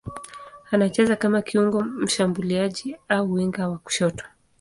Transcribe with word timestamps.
Anacheza 0.71 1.15
kama 1.15 1.41
kiungo 1.41 1.83
mshambuliaji 1.83 2.95
au 3.09 3.33
winga 3.33 3.67
wa 3.69 3.77
kushoto. 3.77 4.25